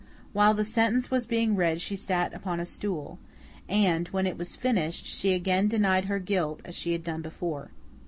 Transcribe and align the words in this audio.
While 0.33 0.55
the 0.55 0.63
sentence 0.63 1.11
was 1.11 1.27
being 1.27 1.55
read 1.55 1.79
she 1.79 1.95
sat 1.95 2.33
upon 2.33 2.59
a 2.59 2.65
stool; 2.65 3.19
and, 3.69 4.07
when 4.07 4.25
it 4.25 4.35
was 4.35 4.55
finished, 4.55 5.05
she 5.05 5.31
again 5.35 5.67
denied 5.67 6.05
her 6.05 6.17
guilt, 6.17 6.61
as 6.65 6.73
she 6.73 6.93
had 6.93 7.03
done 7.03 7.21
before. 7.21 7.69